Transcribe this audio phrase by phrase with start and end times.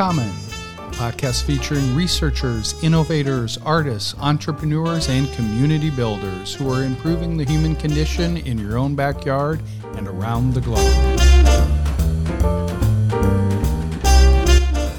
[0.00, 0.50] Commons,
[0.92, 8.38] podcast featuring researchers, innovators, artists, entrepreneurs, and community builders who are improving the human condition
[8.38, 9.60] in your own backyard
[9.96, 10.90] and around the globe.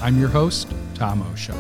[0.04, 1.58] I'm your host, Tom Osha.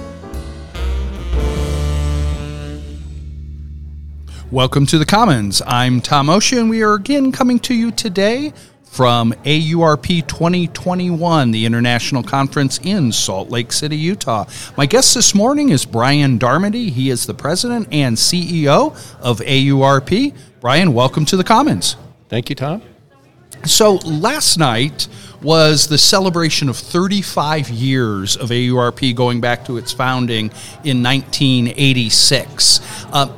[4.52, 5.64] Welcome to the Commons.
[5.66, 8.54] I'm Tom Osha, and we are again coming to you today
[8.92, 14.44] from AURP 2021, the international conference in Salt Lake City, Utah.
[14.76, 16.90] My guest this morning is Brian Darmody.
[16.90, 18.92] He is the president and CEO
[19.22, 20.36] of AURP.
[20.60, 21.96] Brian, welcome to the Commons.
[22.28, 22.82] Thank you, Tom.
[23.64, 25.08] So, last night
[25.42, 30.48] was the celebration of 35 years of AURP going back to its founding
[30.84, 32.82] in 1986.
[33.14, 33.34] Uh,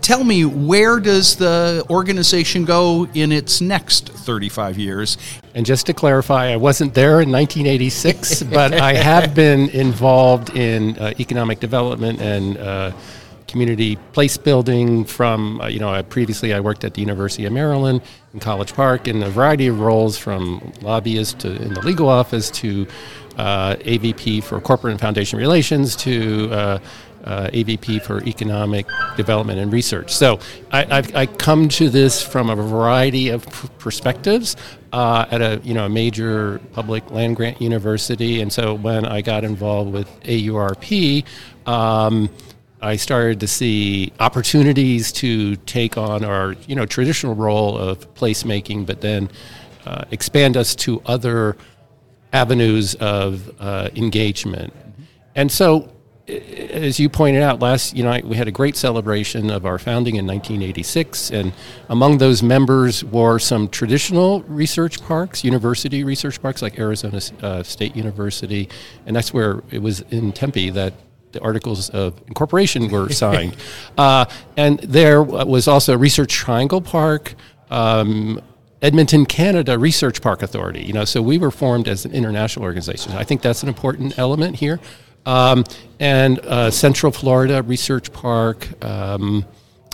[0.00, 5.18] tell me, where does the organization go in its next 35 years?
[5.54, 10.98] And just to clarify, I wasn't there in 1986, but I have been involved in
[10.98, 12.92] uh, economic development and uh,
[13.48, 17.52] community place building from, uh, you know, I previously I worked at the University of
[17.52, 22.08] Maryland in College Park in a variety of roles from lobbyist to in the legal
[22.08, 22.86] office to
[23.36, 26.78] uh, AVP for corporate and foundation relations to uh,
[27.24, 28.86] uh, AVP for Economic
[29.16, 30.14] Development and Research.
[30.14, 30.38] So
[30.70, 33.46] I, I've, I come to this from a variety of
[33.78, 34.56] perspectives
[34.92, 39.20] uh, at a you know a major public land grant university, and so when I
[39.20, 41.24] got involved with AURP.
[41.66, 42.30] Um,
[42.82, 48.84] I started to see opportunities to take on our you know traditional role of placemaking,
[48.84, 49.30] but then
[49.86, 51.56] uh, expand us to other
[52.34, 54.74] avenues of uh, engagement.
[55.34, 55.93] And so
[56.26, 60.16] as you pointed out last you know we had a great celebration of our founding
[60.16, 61.52] in 1986 and
[61.90, 67.94] among those members were some traditional research parks university research parks like arizona uh, state
[67.94, 68.70] university
[69.04, 70.94] and that's where it was in tempe that
[71.32, 73.54] the articles of incorporation were signed
[73.98, 74.24] uh,
[74.56, 77.34] and there was also research triangle park
[77.70, 78.40] um,
[78.82, 80.82] Edmonton, Canada Research Park Authority.
[80.82, 83.12] You know, so we were formed as an international organization.
[83.12, 84.78] I think that's an important element here.
[85.26, 85.64] Um,
[85.98, 89.44] and uh, Central Florida Research Park, um,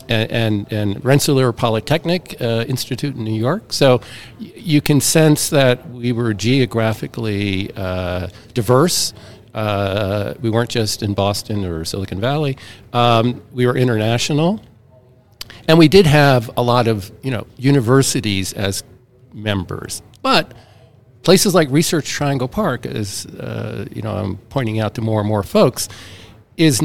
[0.09, 3.73] and, and, and, Rensselaer Polytechnic uh, Institute in New York.
[3.73, 4.01] So
[4.41, 9.15] y- you can sense that we were geographically uh, diverse.
[9.55, 12.57] Uh, we weren't just in Boston or Silicon Valley.
[12.93, 14.61] Um, we were international.
[15.69, 18.83] And we did have a lot of, you know, universities as
[19.33, 20.03] members.
[20.23, 20.53] But
[21.23, 25.29] places like Research Triangle Park, as uh, you know, I'm pointing out to more and
[25.29, 25.89] more folks,
[26.57, 26.81] is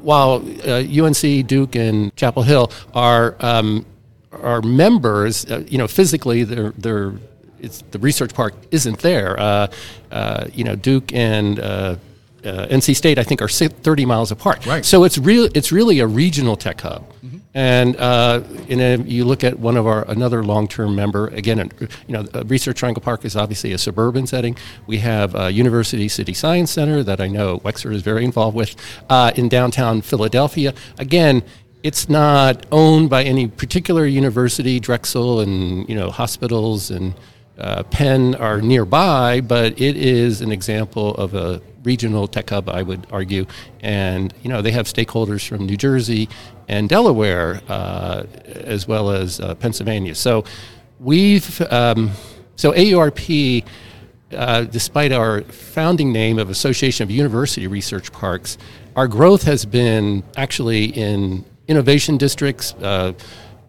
[0.00, 3.86] while uh, UNC, Duke, and Chapel Hill are um,
[4.32, 7.12] are members, uh, you know, physically they're they're
[7.60, 9.38] it's the research park isn't there.
[9.38, 9.66] Uh,
[10.10, 11.96] uh, you know, Duke and uh,
[12.44, 14.64] uh, NC State, I think, are 30 miles apart.
[14.66, 14.84] Right.
[14.84, 15.48] So it's real.
[15.54, 17.08] It's really a regional tech hub.
[17.22, 17.38] Mm-hmm.
[17.52, 21.70] And uh, you look at one of our another long-term member again.
[21.80, 24.56] You know, Research Triangle Park is obviously a suburban setting.
[24.86, 28.76] We have uh, University City Science Center that I know Wexford is very involved with
[29.08, 30.74] uh, in downtown Philadelphia.
[30.98, 31.42] Again,
[31.82, 34.78] it's not owned by any particular university.
[34.78, 37.14] Drexel and you know hospitals and
[37.58, 42.82] uh, Penn are nearby, but it is an example of a regional tech hub, I
[42.82, 43.46] would argue.
[43.80, 46.28] And you know they have stakeholders from New Jersey
[46.68, 50.14] and Delaware, uh, as well as uh, Pennsylvania.
[50.14, 50.44] So
[50.98, 52.10] we've um,
[52.56, 53.64] so AURP.
[54.32, 58.58] Uh, despite our founding name of Association of University Research Parks,
[58.94, 63.12] our growth has been actually in innovation districts, uh,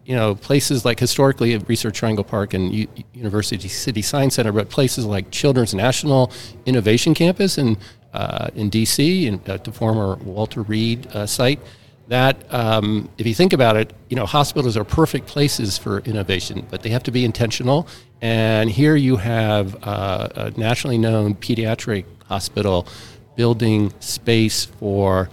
[0.04, 4.68] you know, places like historically Research Triangle Park and U- University City Science Center, but
[4.68, 6.32] places like Children's National
[6.66, 7.76] Innovation Campus in
[8.12, 9.26] uh, in D.C.
[9.26, 11.60] and at the former Walter Reed uh, site.
[12.08, 16.66] That, um, if you think about it, you know, hospitals are perfect places for innovation,
[16.68, 17.88] but they have to be intentional.
[18.20, 22.86] And here you have uh, a nationally known pediatric hospital
[23.34, 25.30] building space for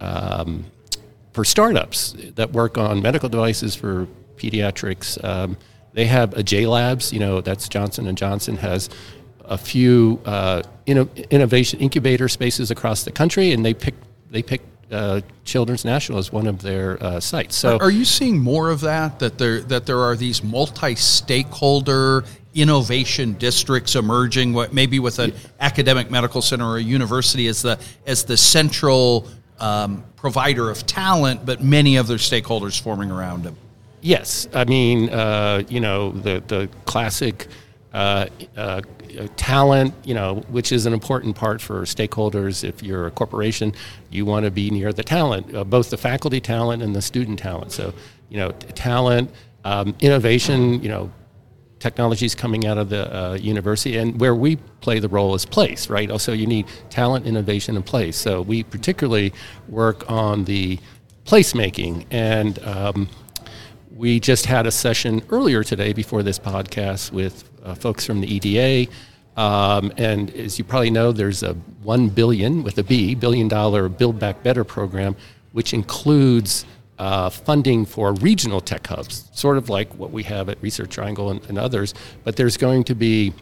[0.00, 0.64] um,
[1.32, 4.06] for startups that work on medical devices for
[4.36, 5.22] pediatrics.
[5.24, 5.56] Um,
[5.92, 7.12] they have a J Labs.
[7.12, 8.88] You know, that's Johnson and Johnson has
[9.44, 13.94] a few uh, inno- innovation incubator spaces across the country, and they pick
[14.30, 17.56] they pick uh, Children's National as one of their uh, sites.
[17.56, 19.18] So, are, are, you seeing more of that?
[19.18, 22.24] That there that there are these multi-stakeholder
[22.54, 25.38] innovation districts emerging, what maybe with an yeah.
[25.60, 29.26] academic medical center or a university as the as the central
[29.62, 33.56] um, provider of talent, but many other stakeholders forming around them.
[34.00, 37.46] Yes, I mean, uh, you know, the the classic
[37.94, 38.26] uh,
[38.56, 38.80] uh,
[39.36, 42.64] talent, you know, which is an important part for stakeholders.
[42.64, 43.72] If you're a corporation,
[44.10, 47.38] you want to be near the talent, uh, both the faculty talent and the student
[47.38, 47.70] talent.
[47.70, 47.94] So,
[48.28, 49.30] you know, t- talent,
[49.64, 51.12] um, innovation, you know,
[51.82, 55.90] technologies coming out of the uh, university, and where we play the role is place,
[55.90, 56.10] right?
[56.10, 58.16] Also, you need talent, innovation, and place.
[58.16, 59.32] So we particularly
[59.68, 60.78] work on the
[61.24, 62.58] placemaking and.
[62.64, 63.08] Um,
[63.94, 68.26] we just had a session earlier today before this podcast with uh, folks from the
[68.26, 68.90] EDA.
[69.36, 73.88] Um, and as you probably know, there's a one billion with a B billion dollar
[73.88, 75.14] Build Back Better program,
[75.52, 76.64] which includes
[76.98, 81.30] uh, funding for regional tech hubs, sort of like what we have at Research Triangle
[81.30, 81.94] and, and others.
[82.24, 83.32] But there's going to be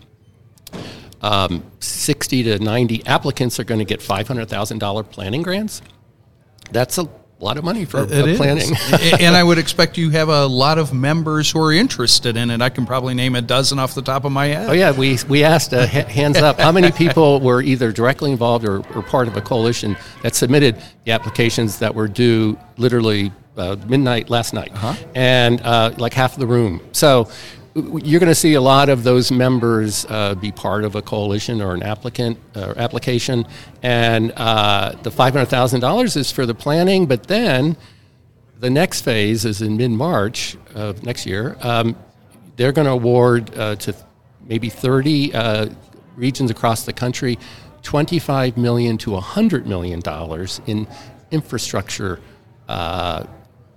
[1.23, 5.83] um, 60 to 90 applicants are going to get $500,000 planning grants.
[6.71, 7.09] That's a
[7.41, 8.71] a lot of money for it planning.
[9.21, 12.61] and I would expect you have a lot of members who are interested in it.
[12.61, 14.69] I can probably name a dozen off the top of my head.
[14.69, 18.67] Oh yeah, we we asked uh, hands up how many people were either directly involved
[18.67, 23.77] or, or part of a coalition that submitted the applications that were due literally uh,
[23.87, 24.95] midnight last night, uh-huh.
[25.15, 26.81] and uh, like half of the room.
[26.93, 27.31] So
[27.75, 31.63] you're going to see a lot of those members uh, be part of a coalition
[31.63, 33.47] or an applicant or uh, application,
[33.83, 37.07] and uh, the five hundred thousand dollars is for the planning.
[37.07, 37.77] But then
[38.59, 41.57] the next phase is in mid March of next year.
[41.61, 41.97] Um,
[42.57, 43.95] they're going to award uh, to
[44.47, 45.69] maybe thirty uh,
[46.17, 47.39] regions across the country
[47.83, 50.89] twenty-five million to hundred million dollars in
[51.31, 52.19] infrastructure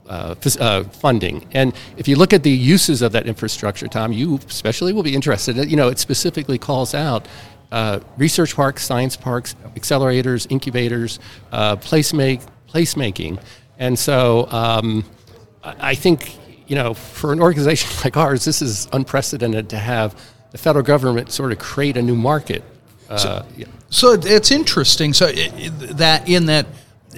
[0.07, 1.47] uh, uh, funding.
[1.51, 5.15] And if you look at the uses of that infrastructure, Tom, you especially will be
[5.15, 5.55] interested.
[5.69, 7.27] You know, it specifically calls out
[7.71, 11.19] uh, research parks, science parks, accelerators, incubators,
[11.51, 13.41] uh, placemake, placemaking.
[13.79, 15.03] And so um,
[15.63, 20.19] I think, you know, for an organization like ours, this is unprecedented to have
[20.51, 22.63] the federal government sort of create a new market.
[23.09, 23.65] Uh, so, yeah.
[23.89, 25.13] so it's interesting.
[25.13, 26.67] So it, that in that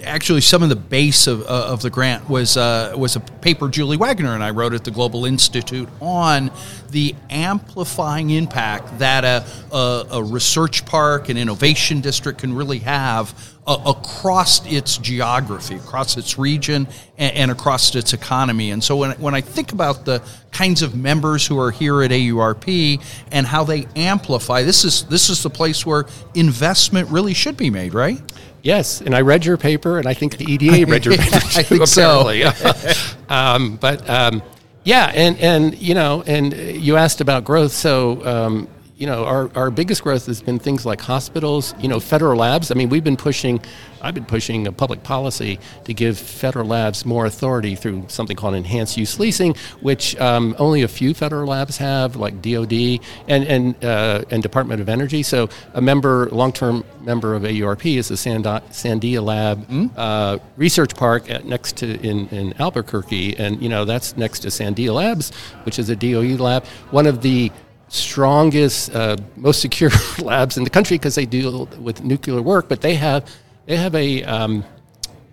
[0.03, 3.69] actually some of the base of, uh, of the grant was uh, was a paper
[3.69, 6.51] Julie Wagner and I wrote at the Global Institute on
[6.91, 9.45] the amplifying impact that a,
[9.75, 16.17] a, a research park, an innovation district can really have uh, across its geography, across
[16.17, 16.87] its region,
[17.17, 18.71] and, and, across its economy.
[18.71, 20.21] And so when, when I think about the
[20.51, 23.01] kinds of members who are here at AURP
[23.31, 26.05] and how they amplify, this is this is the place where
[26.35, 28.21] investment really should be made, right?
[28.65, 31.35] Yes, and I read your paper, and I think the EDA read your paper.
[31.35, 32.41] I think apparently.
[32.41, 33.15] so.
[33.29, 34.41] um, but um,
[34.83, 37.73] yeah, and and you know, and you asked about growth.
[37.73, 38.67] So um,
[38.97, 42.71] you know, our, our biggest growth has been things like hospitals, you know, federal labs.
[42.71, 43.59] I mean, we've been pushing,
[44.01, 48.55] I've been pushing a public policy to give federal labs more authority through something called
[48.55, 53.83] enhanced use leasing, which um, only a few federal labs have, like DOD and and
[53.83, 55.23] uh, and Department of Energy.
[55.23, 59.87] So a member, long-term member of AURP is the Sandia Lab mm-hmm.
[59.97, 64.47] uh, Research Park at, next to in, in Albuquerque, and you know that's next to
[64.47, 65.33] Sandia Labs,
[65.63, 66.65] which is a DOE lab.
[66.91, 67.51] One of the
[67.87, 69.91] strongest, uh, most secure
[70.21, 73.29] labs in the country because they deal with nuclear work, but they have
[73.65, 74.63] they have a, um,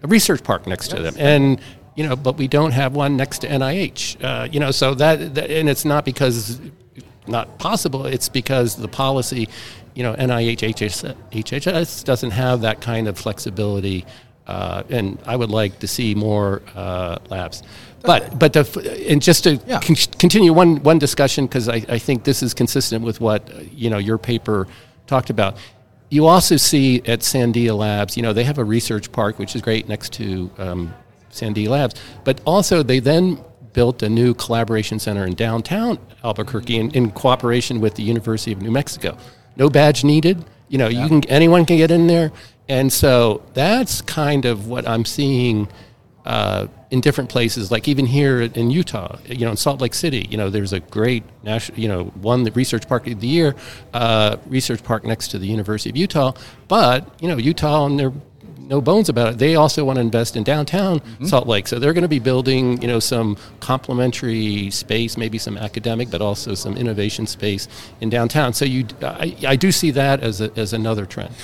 [0.03, 1.61] a research park next to them, and
[1.97, 4.23] you know, but we don't have one next to NIH.
[4.23, 6.61] Uh, you know, so that, that and it's not because
[7.27, 8.07] not possible.
[8.07, 9.49] It's because the policy,
[9.95, 14.07] you know, NIH HHS, HHS doesn't have that kind of flexibility,
[14.47, 17.63] uh, and I would like to see more uh, labs.
[18.03, 19.81] But but the and just to yeah.
[19.81, 23.91] con- continue one one discussion because I, I think this is consistent with what you
[23.91, 24.67] know your paper
[25.07, 25.57] talked about.
[26.11, 29.63] You also see at Sandia Labs, you know, they have a research park which is
[29.63, 30.95] great next to um,
[31.31, 31.95] Sandia Labs,
[32.25, 37.81] but also they then built a new collaboration center in downtown Albuquerque in, in cooperation
[37.81, 39.17] with the University of New Mexico.
[39.57, 40.45] No badge needed.
[40.69, 41.03] You know, yeah.
[41.03, 42.33] you can anyone can get in there,
[42.73, 45.69] and so that's kind of what I'm seeing
[46.25, 50.27] uh, in different places, like even here in Utah, you know, in Salt Lake City,
[50.31, 53.55] you know, there's a great national, you know, one the research park of the year,
[53.93, 56.33] uh, research park next to the University of Utah.
[56.69, 58.11] But you know, Utah and their
[58.73, 59.39] no bones about it.
[59.39, 61.27] They also want to invest in downtown mm-hmm.
[61.27, 65.59] Salt Lake, so they're going to be building, you know, some complementary space, maybe some
[65.59, 67.69] academic, but also some innovation space
[68.01, 68.55] in downtown.
[68.55, 71.35] So you, I, I do see that as a, as another trend.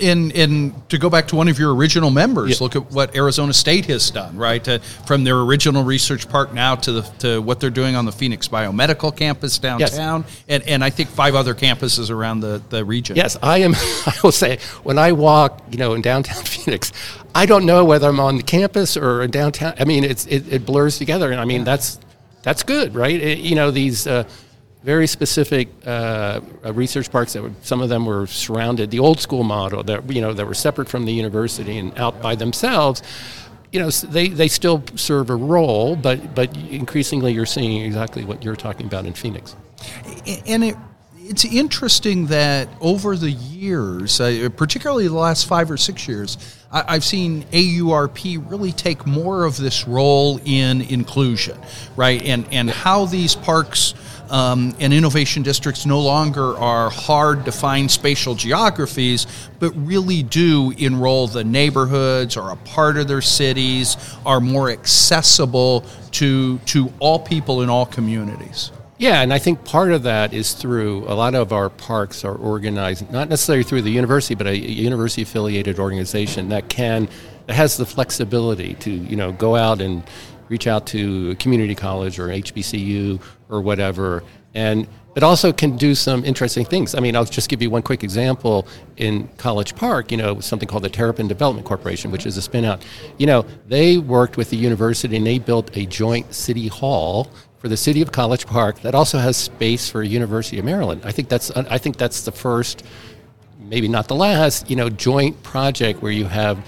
[0.00, 2.64] In in to go back to one of your original members, yeah.
[2.64, 4.66] look at what Arizona State has done, right?
[4.66, 8.12] Uh, from their original research park now to the to what they're doing on the
[8.12, 10.44] Phoenix Biomedical campus downtown, yes.
[10.48, 13.16] and and I think five other campuses around the the region.
[13.16, 13.74] Yes, I am.
[14.06, 16.75] I will say when I walk, you know, in downtown Phoenix
[17.34, 19.74] I don't know whether I'm on the campus or in downtown.
[19.78, 21.98] I mean, it's it, it blurs together, and I mean that's
[22.42, 23.20] that's good, right?
[23.20, 24.24] It, you know, these uh,
[24.86, 29.18] very specific uh, uh, research parks that were, some of them were surrounded the old
[29.18, 33.02] school model that you know that were separate from the university and out by themselves
[33.72, 38.44] you know they, they still serve a role but but increasingly you're seeing exactly what
[38.44, 39.56] you're talking about in Phoenix
[40.46, 40.76] and it
[41.28, 46.38] it's interesting that over the years, uh, particularly the last five or six years,
[46.86, 51.58] I, have seen AURP really take more of this role in inclusion,
[51.96, 52.22] right?
[52.22, 53.94] And and how these parks
[54.28, 59.26] um, and innovation districts no longer are hard to find spatial geographies,
[59.58, 65.84] but really do enroll the neighborhoods or a part of their cities, are more accessible
[66.12, 68.70] to to all people in all communities.
[68.98, 72.34] Yeah, and I think part of that is through a lot of our parks are
[72.34, 77.08] organized not necessarily through the university, but a university affiliated organization that can
[77.46, 80.02] that has the flexibility to you know go out and
[80.48, 84.22] reach out to a community college or HBCU or whatever,
[84.54, 86.94] and it also can do some interesting things.
[86.94, 88.66] I mean, I'll just give you one quick example.
[88.98, 92.82] In College Park, you know, something called the Terrapin Development Corporation, which is a spinout.
[93.16, 97.30] You know, they worked with the university and they built a joint city hall
[97.66, 101.02] for the city of College Park that also has space for University of Maryland.
[101.04, 102.84] I think that's I think that's the first,
[103.58, 106.64] maybe not the last, you know, joint project where you have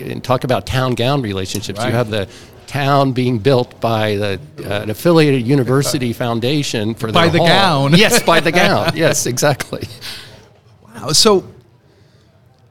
[0.00, 1.78] and talk about town gown relationships.
[1.78, 1.88] Right.
[1.88, 2.30] You have the
[2.66, 7.46] town being built by the, uh, an affiliated university foundation for by the hall.
[7.46, 7.92] gown.
[7.94, 8.92] Yes, by the gown.
[8.96, 9.86] Yes, exactly.
[10.82, 11.12] Wow.
[11.12, 11.44] So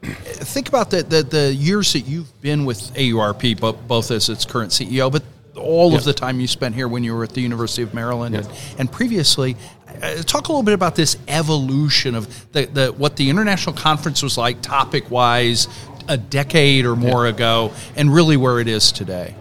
[0.01, 4.45] think about the, the, the years that you've been with AURP, both, both as its
[4.45, 5.21] current CEO, but
[5.57, 8.35] all of the time you spent here when you were at the University of Maryland
[8.35, 9.55] and, and, previously.
[10.01, 14.21] Uh, talk a little bit about this evolution of the, the what the international conference
[14.21, 15.67] was like topic wise
[16.07, 17.33] a decade or more yeah.
[17.33, 19.35] ago and really where it is today.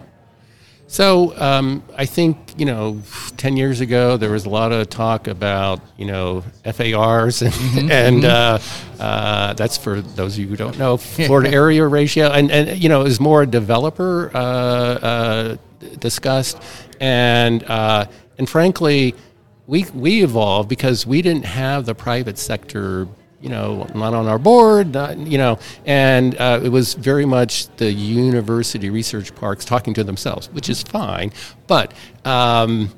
[0.87, 3.01] So um, I think you know,
[3.35, 7.91] ten years ago there was a lot of talk about you know FARs and, mm-hmm.
[7.91, 9.01] and mm-hmm.
[9.01, 12.81] uh, uh, that's for those of you who don't know floor area ratio and and
[12.81, 15.57] you know it was more a developer uh, uh
[15.99, 16.61] discussed,
[16.99, 18.05] and uh,
[18.37, 19.15] and frankly,
[19.65, 23.07] we we evolved because we didn't have the private sector
[23.41, 27.67] you know, not on our board, not, you know, and uh, it was very much
[27.77, 31.31] the university research parks talking to themselves, which is fine.
[31.67, 31.93] But
[32.25, 32.91] um,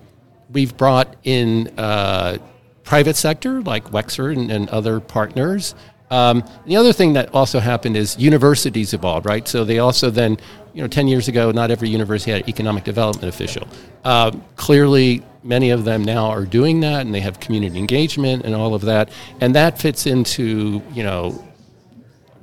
[0.49, 2.37] we've brought in uh,
[2.83, 5.75] private sector like Wexford and, and other partners.
[6.11, 9.47] Um, the other thing that also happened is universities evolved, right?
[9.47, 10.37] So they also then
[10.73, 13.67] you know, 10 years ago, not every university had an economic development official.
[14.03, 18.55] Uh, clearly, many of them now are doing that, and they have community engagement and
[18.55, 19.09] all of that.
[19.41, 21.43] And that fits into, you know,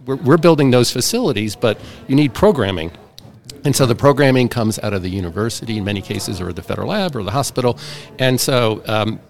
[0.07, 2.91] we're, we're building those facilities, but you need programming.
[3.65, 6.89] And so the programming comes out of the university in many cases, or the federal
[6.89, 7.79] lab, or the hospital.
[8.19, 9.21] And so um,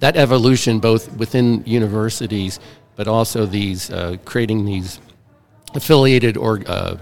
[0.00, 2.58] that evolution, both within universities,
[3.00, 5.00] but also these uh, creating these
[5.72, 6.98] affiliated or uh,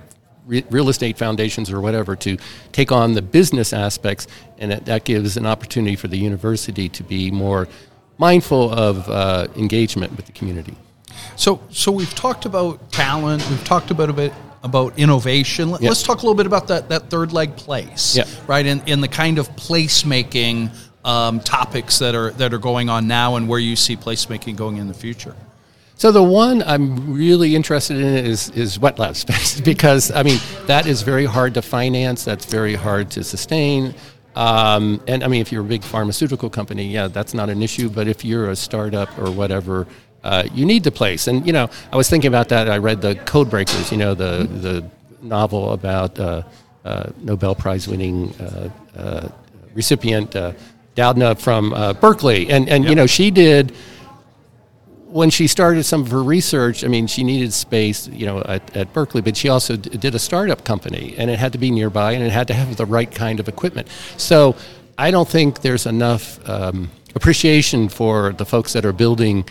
[0.47, 2.37] re- real estate foundations or whatever to
[2.71, 4.29] take on the business aspects,
[4.59, 7.67] and that, that gives an opportunity for the university to be more
[8.17, 10.77] mindful of uh, engagement with the community.
[11.35, 13.45] So, so we've talked about talent.
[13.51, 15.73] We've talked about a bit about innovation.
[15.73, 18.23] Let, us talk a little bit about that that third leg place, yeah.
[18.47, 18.65] right?
[18.65, 20.71] In in the kind of placemaking
[21.05, 24.77] um, topics that are that are going on now, and where you see placemaking going
[24.77, 25.35] in the future.
[25.99, 30.39] So the one I'm really interested in is is wet lab space because I mean
[30.67, 32.25] that is very hard to finance.
[32.25, 33.95] That's very hard to sustain.
[34.37, 37.91] Um, and I mean, if you're a big pharmaceutical company, yeah, that's not an issue.
[37.91, 39.89] But if you're a startup or whatever,
[40.23, 41.27] uh, you need the place.
[41.27, 42.71] And you know, I was thinking about that.
[42.71, 44.89] I read the Code Breakers, you know, the the
[45.21, 46.43] novel about uh,
[46.85, 49.29] uh, Nobel Prize winning uh, uh,
[49.75, 50.53] recipient uh,
[50.95, 52.91] Doudna from Berkeley, and and yep.
[52.91, 53.75] you know, she did
[55.11, 58.77] when she started some of her research, I mean, she needed space, you know, at,
[58.77, 61.71] at Berkeley, but she also d- did a startup company, and it had to be
[61.71, 63.89] nearby, and it had to have the right kind of equipment.
[64.19, 64.55] So
[64.99, 69.45] I don't think there's enough um, appreciation for the folks that are building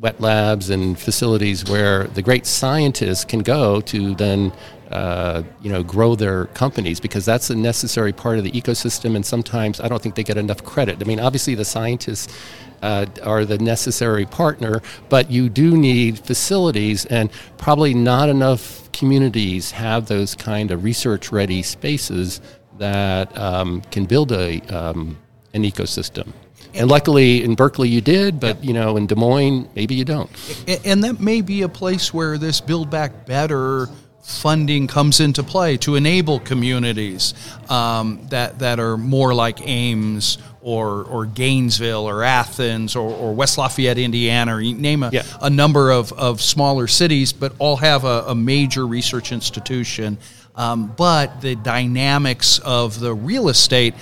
[0.00, 4.52] wet labs and facilities where the great scientists can go to then
[4.92, 9.26] uh, you know grow their companies because that's a necessary part of the ecosystem and
[9.26, 11.02] sometimes I don't think they get enough credit.
[11.02, 12.32] I mean obviously the scientists
[12.82, 19.70] uh, are the necessary partner, but you do need facilities, and probably not enough communities
[19.70, 22.40] have those kind of research ready spaces
[22.78, 25.16] that um, can build a, um,
[25.54, 26.32] an ecosystem.
[26.74, 30.30] And luckily in Berkeley you did, but you know in Des Moines maybe you don't.
[30.84, 33.88] And that may be a place where this Build Back Better
[34.28, 37.32] funding comes into play to enable communities
[37.70, 43.56] um, that that are more like Ames or or Gainesville or Athens or, or West
[43.56, 45.22] Lafayette, Indiana, or name a, Yeah.
[45.40, 50.18] a number of, of smaller cities, but all have a, a major research institution.
[50.56, 53.94] Um, but the dynamics of the real estate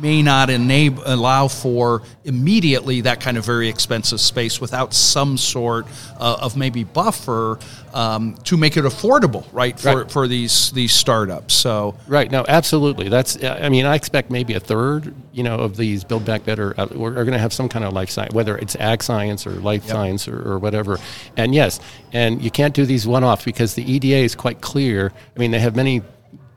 [0.00, 5.86] may not enable allow for immediately that kind of very expensive space without some sort
[6.18, 7.58] uh, of maybe buffer
[7.98, 10.10] um, to make it affordable, right, for, Right.
[10.10, 11.52] for these these startups.
[11.54, 12.30] So Right.
[12.30, 13.08] No, absolutely.
[13.08, 13.42] That's.
[13.42, 16.86] I mean, I expect maybe a third, you know, of these Build Back Better uh,
[16.86, 19.50] are, are going to have some kind of life science, whether it's ag science or
[19.70, 20.98] life science or, or whatever.
[21.36, 21.80] And yes,
[22.12, 25.12] and you can't do these one off because the EDA is quite clear.
[25.34, 26.02] I mean, they have many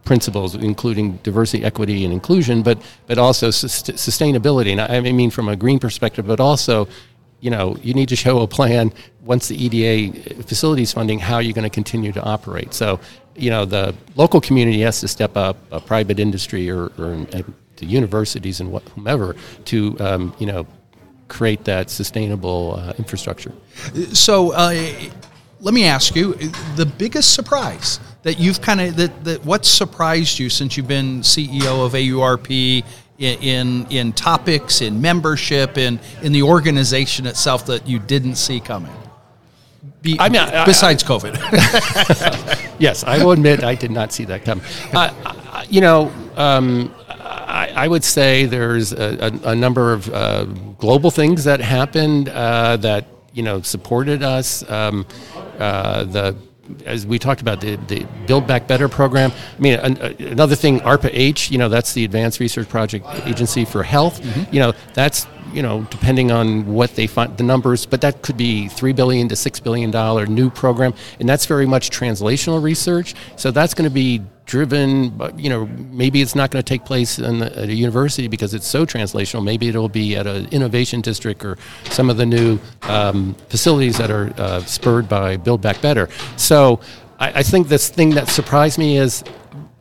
[0.03, 4.71] principles, including diversity, equity, and inclusion, but but also sus- sustainability.
[4.71, 6.88] And I mean, from a green perspective, but also
[7.41, 8.93] you know, you need to show a plan
[9.24, 12.74] once the EDA facilities funding how you're going to continue to operate.
[12.74, 13.00] So,
[13.36, 17.25] you know, the local community has to step up, a private industry or, or
[17.77, 20.67] the universities and what, whomever to, um, you know,
[21.27, 23.51] create that sustainable uh, infrastructure.
[24.13, 24.74] So uh,
[25.62, 26.33] let me ask you
[26.75, 31.21] the biggest surprise that you've kind of that, that what surprised you since you've been
[31.21, 32.83] CEO of AURP
[33.21, 38.91] in, in topics in membership in in the organization itself that you didn't see coming.
[40.01, 41.35] Be, I mean, I- besides COVID,
[42.79, 44.63] Yes, I will admit I did not see that coming.
[44.93, 45.13] Uh,
[45.69, 50.45] you know, um, I, I would say there's a, a, a number of uh,
[50.79, 54.67] global things that happened uh, that you know supported us.
[54.69, 55.05] Um,
[55.59, 56.35] uh, the
[56.86, 59.32] as we talked about the, the Build Back Better program.
[59.58, 61.51] I mean, an, another thing, ARPA H.
[61.51, 64.22] You know, that's the Advanced Research Project Agency for Health.
[64.22, 64.53] Mm-hmm.
[64.53, 68.38] You know, that's you know depending on what they find the numbers, but that could
[68.38, 73.15] be three billion to six billion dollar new program, and that's very much translational research.
[73.36, 76.84] So that's going to be driven, but you know maybe it's not going to take
[76.84, 79.43] place in a university because it's so translational.
[79.43, 84.12] Maybe it'll be at an innovation district or some of the new um, facilities that
[84.12, 86.10] are uh, spurred by Build Back Better.
[86.36, 86.82] So
[87.19, 89.23] I, I think this thing that surprised me is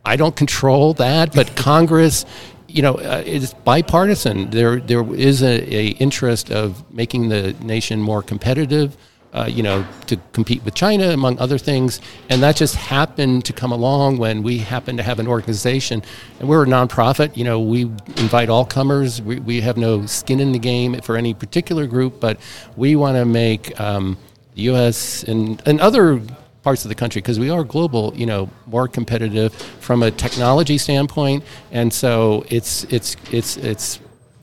[0.05, 2.25] I don't control that, but Congress.
[2.71, 4.49] You know, uh, it's bipartisan.
[4.49, 8.97] There, there is a, a interest of making the nation more competitive
[9.33, 12.01] uh, you know, to compete with China, among other things.
[12.29, 16.03] And that just happened to come along when we happen to have an organization,
[16.39, 17.37] and we're a nonprofit.
[17.37, 19.21] You know, we invite all comers.
[19.21, 22.39] We, we have no skin in the game for any particular group, but
[22.75, 24.17] we want to make um,
[24.55, 25.23] the U.S.
[25.23, 26.21] and, and other
[26.63, 30.77] parts of the country because we are global you know more competitive from a technology
[30.77, 33.99] standpoint and so it's it's it's it's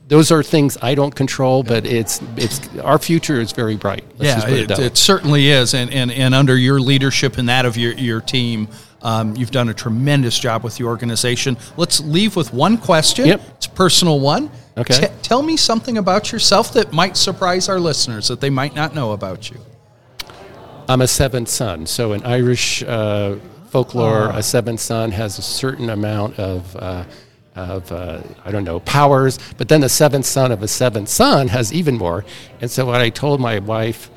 [0.09, 4.03] those are things I don't control, but it's it's our future is very bright.
[4.17, 7.37] Let's yeah, just put it it, it certainly is, and, and and under your leadership
[7.37, 8.67] and that of your your team.
[9.01, 11.55] Um, you've done a tremendous job with the organization.
[11.77, 13.27] Let's leave with one question.
[13.27, 13.41] Yep.
[13.55, 14.51] It's a personal one.
[14.77, 15.07] Okay.
[15.07, 18.93] T- tell me something about yourself that might surprise our listeners that they might not
[18.93, 19.57] know about you.
[20.89, 23.35] I'm a seventh son, so in Irish uh,
[23.69, 24.37] folklore, Ah.
[24.37, 26.75] a seventh son has a certain amount of.
[26.75, 27.03] Uh,
[27.55, 31.49] of uh, I don't know powers, but then the seventh son of a seventh son
[31.49, 32.23] has even more.
[32.61, 34.09] And so what I told my wife,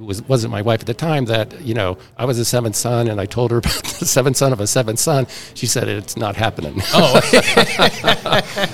[0.00, 2.74] who was wasn't my wife at the time, that you know I was a seventh
[2.74, 5.26] son, and I told her about the seventh son of a seventh son.
[5.54, 6.80] She said it's not happening.
[6.94, 7.20] Oh,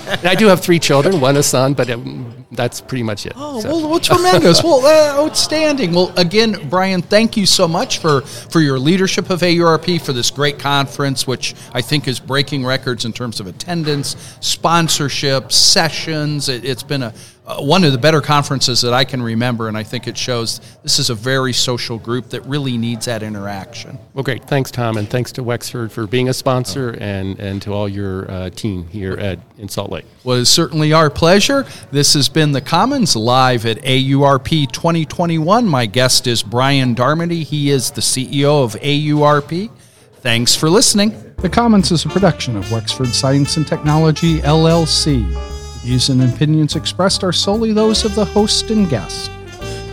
[0.07, 3.33] And I do have three children, one a son, but um, that's pretty much it.
[3.35, 4.63] Oh, So- well, well, tremendous.
[4.63, 5.93] well, uh, outstanding.
[5.93, 10.31] Well, again, Brian, thank you so much for, for your leadership of AURP for this
[10.31, 16.47] great conference, which I think is breaking records in terms of attendance, sponsorship, sessions.
[16.49, 17.13] It, it's been a,
[17.47, 20.59] uh, one of the better conferences that I can remember, and I think it shows
[20.83, 23.97] this is a very social group that really needs that interaction.
[24.13, 24.43] Well, great.
[24.43, 28.29] Thanks, Tom, and thanks to Wexford for being a sponsor, and, and to all your
[28.29, 30.05] uh, team here at in Salt Lake.
[30.25, 31.65] Well, it's certainly our pleasure.
[31.89, 35.65] This has been The Commons live at AURP 2021.
[35.65, 37.43] My guest is Brian Darmody.
[37.43, 39.69] He is the CEO of AURP.
[40.15, 41.33] Thanks for listening.
[41.37, 45.56] The Commons is a production of Wexford Science and Technology, LLC.
[45.87, 49.31] Views and opinions expressed are solely those of the host and guest.